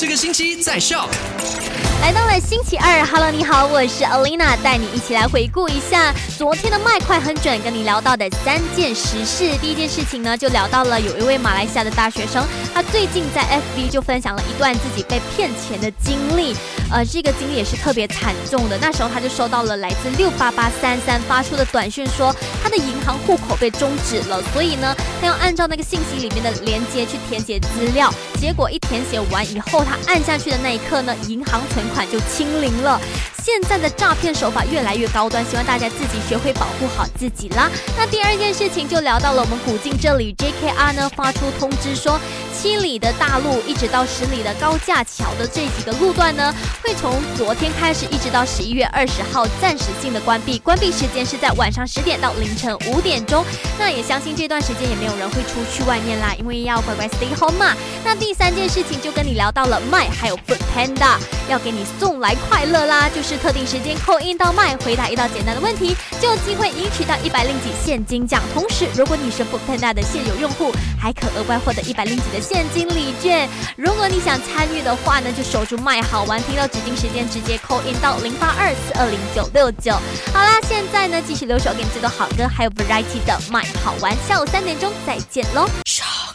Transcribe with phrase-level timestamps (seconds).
[0.00, 1.87] 这个星期在 Shock。
[2.00, 9.56] 来到了星期二，Hello，你好，我是 Alina，带你一起来回顾一下昨天的麦快很准，跟你聊到的三件实事。
[9.60, 13.42] 第一件事情呢，就聊到了有一位马来西亚的大学生，他最近在
[13.76, 16.54] FB 就分享了一段自己被骗钱的经历，
[16.90, 18.78] 呃，这个经历也是特别惨重的。
[18.80, 28.08] 那时候他就收到了来自六八八三三发出的短讯，说他的银行户口被终止了，所以呢，他要按照那个信息里面的连接去填写资料。
[28.40, 33.00] 结果一填写完以后，他按下去的那一刻呢，银行存款就清零了。
[33.42, 37.70] 现在的诈骗手法越来越高端，希望大家自己学会保护好自己啦。
[37.96, 42.20] 那第二件事情就聊到了我们古晋这里，JKR 呢发出通知说，
[42.60, 53.44] 七里的大路一直到十里的高架桥的这几个路段呢，会从昨天开始一直到十一月二十号暂时性的关闭，关闭时间是在晚上十点到凌晨五点钟。
[53.78, 57.74] 那也相信这段时间也没有人会出去外面啦，因为要乖乖 stay home 嘛。
[58.04, 61.16] 那第三件事情就跟你聊到了麦还有 Food Panda
[61.48, 63.38] 要给你送来快乐啦，就是。
[63.38, 68.42] 特定时间扣印到麦，回答一道简单的问题，就有机会赢取到一百零几现金奖。
[68.52, 73.48] 同时，如果你是 Book Panda 的现有用户，还可额外获得一百零几的现金礼券。
[73.76, 79.92] 如果你想参与的话呢，就守住麦好玩，听到指定时间直接扣 in 到零八二四二零九六九。
[80.32, 84.16] 好啦，现在呢继续留守给你最多好歌，还有 Variety 的麦好玩。
[84.26, 85.68] 下午三点钟再见喽！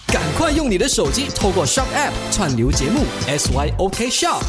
[0.08, 4.44] 赶快用你的手机透过 Shop App 串流节目 SYOK Shop。